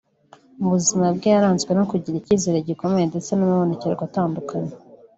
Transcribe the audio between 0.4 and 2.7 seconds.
mu buzima bwe yaranzwe no kugira icyizere